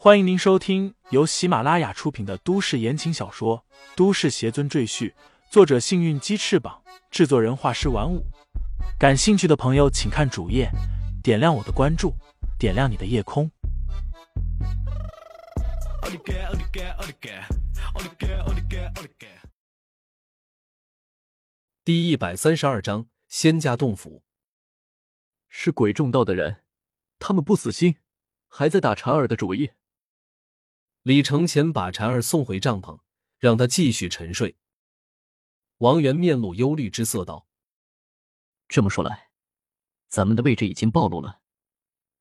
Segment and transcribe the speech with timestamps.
[0.00, 3.64] 欢迎您收听由喜马拉雅出品的都市言情小说
[3.96, 5.10] 《都市邪尊赘婿》，
[5.50, 8.24] 作者：幸运鸡翅膀，制作人：画师玩五。
[8.96, 10.70] 感兴趣的朋友，请看主页，
[11.20, 12.14] 点亮我的关注，
[12.60, 13.50] 点亮你的夜空。
[21.82, 24.22] 第一百三十二章：仙家洞府。
[25.48, 26.62] 是鬼众道的人，
[27.18, 27.96] 他们不死心，
[28.46, 29.72] 还在打婵儿的主意。
[31.08, 33.00] 李承前把婵儿送回帐篷，
[33.38, 34.58] 让她继续沉睡。
[35.78, 37.48] 王源面露忧虑之色道
[38.68, 39.30] ：“这么说来，
[40.08, 41.40] 咱们的位置已经暴露了，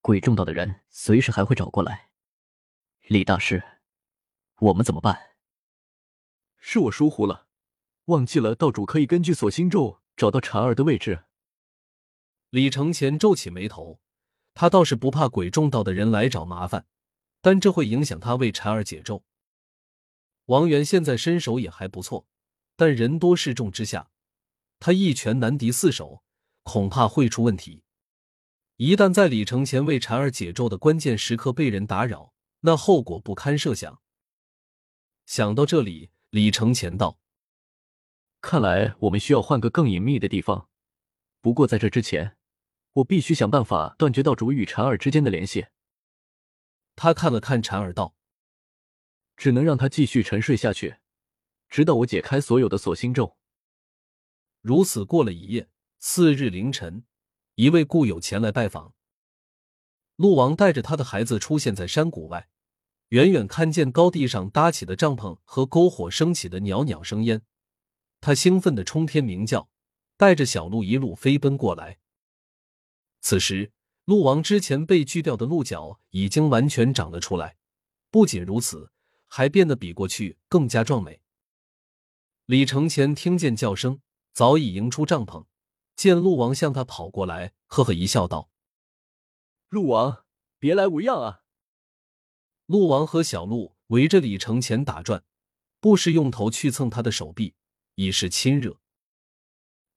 [0.00, 2.10] 鬼众道的人随时还会找过来。
[3.02, 3.62] 李大师，
[4.58, 5.36] 我们怎么办？”
[6.58, 7.46] 是我疏忽了，
[8.06, 11.26] 忘记了道主可以根据锁心咒找到婵儿的位置。
[12.50, 14.00] 李承前皱起眉头，
[14.54, 16.84] 他倒是不怕鬼众道的人来找麻烦，
[17.42, 19.22] 但这会影响他为婵儿解咒。
[20.46, 22.26] 王源现在身手也还不错，
[22.76, 24.10] 但人多势众之下，
[24.80, 26.22] 他一拳难敌四手，
[26.62, 27.82] 恐怕会出问题。
[28.76, 34.00] 一旦在李承前为婵儿解咒的关键时刻被人打扰，那后果不堪设想。
[35.26, 37.18] 想到这里，李承前道
[38.40, 40.68] ：“看来我们需要换个更隐秘的地方。
[41.40, 42.36] 不过在这之前。”
[42.96, 45.64] 我必须想办法断绝道主与婵儿之间的联系。
[46.94, 48.14] 他看了看蝉儿，道
[49.36, 50.96] ：“只能让他继续沉睡下去，
[51.68, 53.36] 直到我解开所有的锁心咒。”
[54.60, 55.68] 如此过了一夜，
[55.98, 57.04] 次日凌晨，
[57.56, 58.94] 一位故友前来拜访。
[60.16, 62.48] 陆王带着他的孩子出现在山谷外，
[63.08, 67.42] 远远看见高地上搭起的帐篷和篝火升起的袅袅生烟，
[68.20, 69.68] 他兴奋的冲天鸣叫，
[70.16, 71.98] 带着小鹿一路飞奔过来。
[73.20, 73.72] 此时，
[74.12, 77.56] 鹿王之前被锯掉的鹿角已经完全长了出来，
[78.10, 78.92] 不仅如此，
[79.26, 81.22] 还变得比过去更加壮美。
[82.44, 84.02] 李承前听见叫声，
[84.34, 85.46] 早已迎出帐篷，
[85.96, 88.50] 见鹿王向他跑过来，呵呵一笑，道
[89.70, 90.26] ：“鹿王，
[90.58, 91.40] 别来无恙啊！”
[92.68, 95.24] 鹿王和小鹿围着李承前打转，
[95.80, 97.54] 不时用头去蹭他的手臂，
[97.94, 98.78] 以示亲热。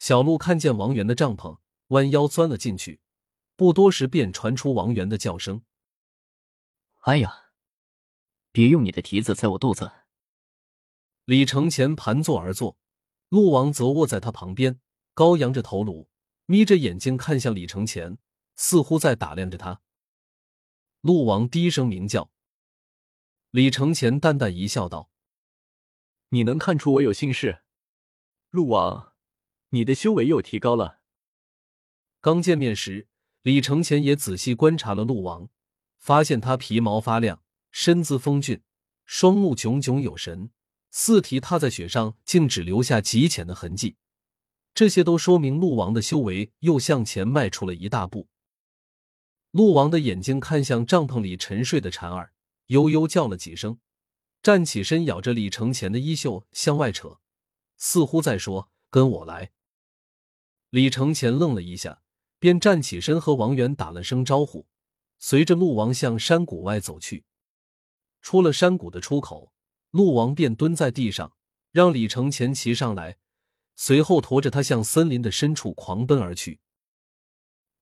[0.00, 1.58] 小鹿看见王源的帐篷，
[1.90, 2.98] 弯腰钻了进去。
[3.60, 5.62] 不多时，便传出王源的叫声
[7.04, 7.50] ：“哎呀，
[8.52, 9.92] 别用你的蹄子踩我肚子！”
[11.26, 12.78] 李承前盘坐而坐，
[13.28, 14.80] 陆王则卧在他旁边，
[15.12, 16.08] 高扬着头颅，
[16.46, 18.16] 眯着眼睛看向李承前，
[18.56, 19.82] 似乎在打量着他。
[21.02, 22.30] 陆王低声鸣叫，
[23.50, 25.10] 李承前淡淡一笑，道
[26.32, 27.62] ：“你能看出我有心事，
[28.48, 29.12] 陆王，
[29.68, 31.02] 你的修为又提高了。”
[32.22, 33.08] 刚见面时。
[33.42, 35.48] 李承前也仔细观察了鹿王，
[35.98, 38.62] 发现他皮毛发亮，身姿风俊，
[39.06, 40.50] 双目炯炯有神，
[40.90, 43.96] 四蹄踏在雪上竟只留下极浅的痕迹。
[44.74, 48.28] 这些都说明鹿王的修为又向前迈出了一大步。
[49.52, 52.34] 鹿王的眼睛看向帐篷里沉睡的蝉儿，
[52.66, 53.78] 悠悠叫了几声，
[54.42, 57.18] 站起身，咬着李承前的衣袖向外扯，
[57.78, 59.52] 似乎在说：“跟我来。”
[60.68, 62.02] 李承前愣了一下。
[62.40, 64.66] 便站起身和王源打了声招呼，
[65.18, 67.24] 随着陆王向山谷外走去。
[68.22, 69.52] 出了山谷的出口，
[69.90, 71.34] 陆王便蹲在地上，
[71.70, 73.18] 让李承前骑上来，
[73.76, 76.60] 随后驮着他向森林的深处狂奔而去。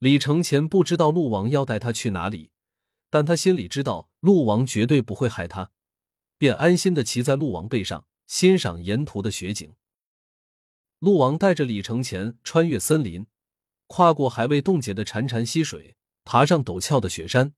[0.01, 2.51] 李承前不知道陆王要带他去哪里，
[3.11, 5.71] 但他心里知道陆王绝对不会害他，
[6.37, 9.73] 便安心的骑在陆王背上，欣赏沿途的雪景。
[10.99, 13.25] 陆王带着李承前穿越森林。
[13.88, 17.54] 跨过还未冻结的潺潺溪水，爬上陡峭的雪山，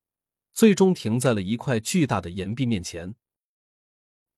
[0.53, 3.15] 最终停在了一块巨大的岩壁面前。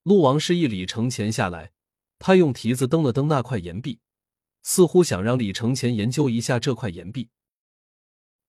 [0.03, 1.73] 陆王示意李承前下来，
[2.19, 4.01] 他用蹄子蹬了蹬那块岩壁，
[4.63, 7.29] 似乎想让李承前研究一下这块岩壁。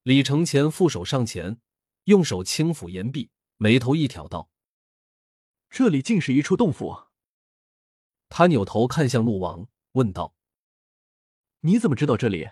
[0.04, 1.60] 李承前负手上前，
[2.06, 4.50] 用手轻抚岩壁，眉头一挑，道
[5.70, 7.04] ：“这里竟是一处洞府。”
[8.30, 10.34] 他扭头看向陆王，问道
[11.62, 12.50] ：“你怎么知道这里？”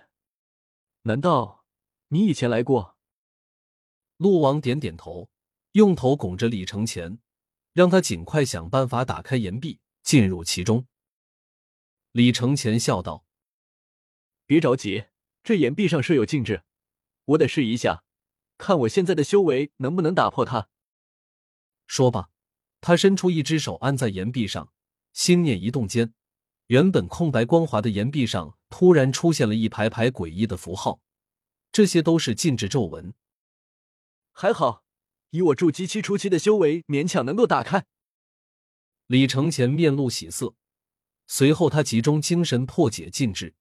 [1.03, 1.65] 难道
[2.09, 2.95] 你以前来过？
[4.18, 5.31] 陆王点点头，
[5.71, 7.18] 用头拱着李承前，
[7.74, 10.86] 让他尽快想办法打开岩壁，进入其中。
[12.12, 13.25] 李承前笑道
[14.45, 15.06] ：“别着急，
[15.42, 16.63] 这岩壁上设有禁制，
[17.25, 18.04] 我得试一下，
[18.59, 20.69] 看我现在的修为能不能打破它。”
[21.88, 22.30] 说罢，
[22.80, 24.71] 他伸出一只手按在岩壁上，
[25.13, 26.13] 心念一动间。
[26.71, 31.01] 原本空白光滑的岩壁上，突然出现了一排排诡异的符号，
[31.69, 33.13] 这些都是禁制咒文。
[34.31, 34.85] 还好，
[35.31, 37.85] 以我筑基期初期的修为，勉强能够打开。
[39.07, 40.56] 李承前面露喜色，
[41.27, 43.53] 随后他集中精神破解禁制。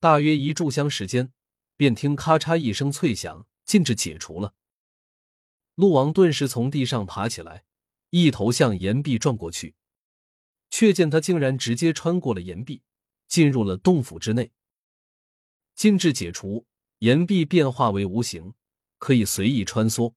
[0.00, 1.32] 大约一炷香时间，
[1.76, 4.54] 便听咔嚓一声脆响，禁制解除了。
[5.76, 7.62] 陆王顿时从地上爬起来，
[8.10, 9.76] 一头向岩壁撞过去，
[10.76, 12.82] 却见他竟然直接穿过了岩壁，
[13.28, 14.50] 进入了洞府之内。
[15.76, 16.66] 禁制解除，
[16.98, 18.54] 岩壁变化为无形，
[18.98, 20.14] 可以随意穿梭。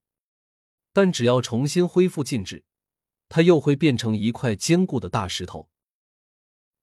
[0.92, 2.66] 但只要重新恢复禁制，
[3.30, 5.70] 它又会变成一块坚固的大石头。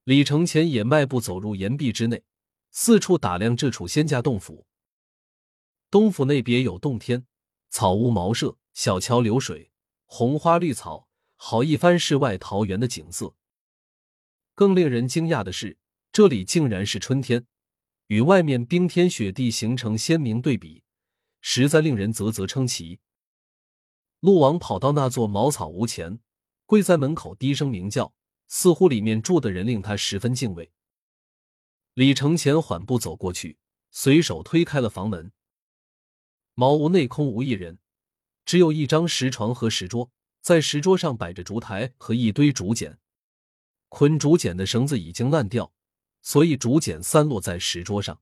[0.04, 2.22] 李承前也迈步走入岩壁之内，
[2.70, 4.68] 四处打量这处仙家洞府。
[5.90, 7.26] 东府内别有洞天，
[7.70, 9.72] 草屋茅舍，小桥流水，
[10.04, 13.34] 红花绿草，好一番世外桃源的景色。
[14.54, 15.78] 更令人惊讶的是，
[16.12, 17.46] 这里竟然是春天，
[18.06, 20.84] 与外面冰天雪地形成鲜明对比，
[21.40, 23.00] 实在令人啧啧称奇。
[24.20, 26.20] 鹿王跑到那座茅草屋前，
[26.66, 28.14] 跪在门口低声鸣叫，
[28.46, 30.70] 似乎里面住的人令他十分敬畏。
[31.94, 33.58] 李承前缓步走过去，
[33.90, 35.32] 随手推开了房门。
[36.54, 37.80] 茅屋内空无一人，
[38.44, 40.10] 只有一张石床和石桌，
[40.40, 42.98] 在石桌上摆着烛台和一堆竹简。
[43.96, 45.72] 捆竹简的绳子已经烂掉，
[46.20, 48.20] 所以竹简散落在石桌上。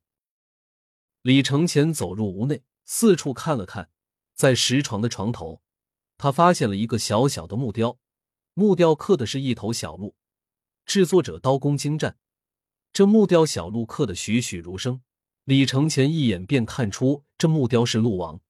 [1.22, 3.88] 李承前走入屋内，四处看了看，
[4.34, 5.62] 在石床的床头。
[6.18, 7.98] 他发现了一个小小的木雕，
[8.52, 10.14] 木雕刻的是一头小鹿，
[10.84, 12.18] 制作者刀工精湛。
[12.92, 15.00] 这木雕小鹿刻的栩栩如生，
[15.44, 18.42] 李承前一眼便看出这木雕是鹿王。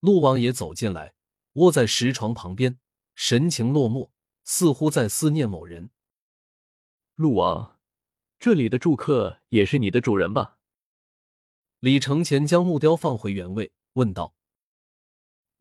[0.00, 1.14] 鹿王也走进来，
[1.54, 2.78] 卧在石床旁边，
[3.14, 4.10] 神情落寞，
[4.44, 5.90] 似乎在思念某人。
[7.16, 7.78] 陆王，
[8.38, 10.58] 这里的住客也是你的主人吧？
[11.80, 14.34] 李承前将木雕放回原位，问道。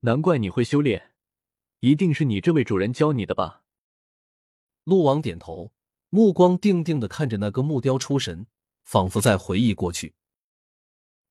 [0.02, 1.14] 难怪你会修炼，
[1.80, 3.64] 一定是你这位主人教你的吧？
[4.84, 5.74] 陆王点头，
[6.10, 8.48] 目光定定的看着那个木雕出神，
[8.84, 10.16] 仿佛在回忆过去。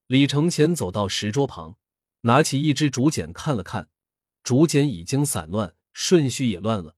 [0.07, 1.77] 李承前走到石桌旁，
[2.23, 3.91] 拿起一支竹简看了看，
[4.43, 6.97] 竹简已经散乱，顺序也乱了。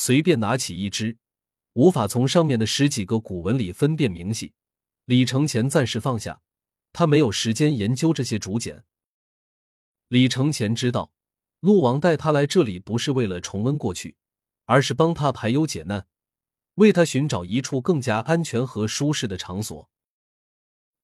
[0.00, 1.18] 随便拿起一支，
[1.72, 4.54] 无法从上面的十几个古文里分辨明细。
[5.06, 6.40] 李承前暂时放下，
[6.92, 8.84] 他没有时间研究这些竹简。
[10.06, 11.10] 李承前知道，
[11.58, 14.14] 陆王带他来这里不是为了重温过去，
[14.66, 16.06] 而是帮他排忧解难，
[16.74, 19.90] 为他寻找一处更加安全和舒适的场所。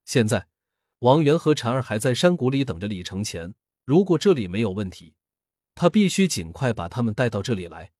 [0.04, 0.46] 现在，
[1.00, 3.56] 王源和婵儿还在山谷里等着李承前。
[3.84, 5.16] 如果这里没有问题，
[5.74, 7.90] 他必须尽快把他们带到这里来。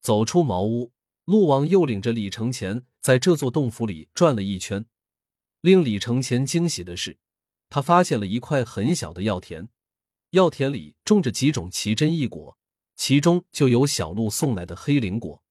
[0.00, 0.92] 走出茅屋，
[1.24, 4.86] 陆王又领着李承前在这座洞府里转了一圈。
[5.60, 7.18] 令李承前惊喜的是，
[7.68, 9.68] 他发现了一块很小的药田。
[10.30, 12.56] 药田里种着几种奇珍异果，
[12.96, 15.42] 其中就有小鹿送来的黑灵果。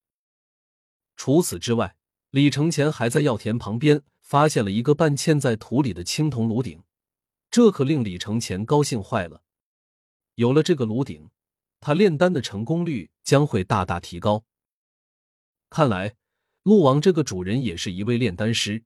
[1.16, 1.96] 除此之外，
[2.31, 6.81] 李承前还在药田旁边发现了一个半嵌在土里的青铜炉鼎，
[7.51, 9.44] 这可令李承前高兴坏了。
[10.36, 11.30] 有了这个炉鼎，
[11.81, 14.44] 他炼丹的成功率将会大大提高。
[15.70, 16.16] 看来，
[16.64, 18.84] 陆王这个主人也是一位炼丹师。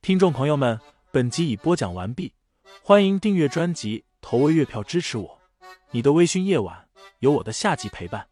[0.00, 0.80] 听众朋友们，
[1.12, 2.32] 本集已播讲完毕。
[2.82, 5.42] 欢迎订阅专辑，投喂月票支持我。
[5.90, 6.88] 你的微醺夜晚，
[7.18, 8.30] 有我的下集陪伴。